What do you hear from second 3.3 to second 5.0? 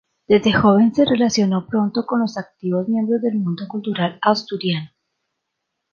mundo cultural asturiano.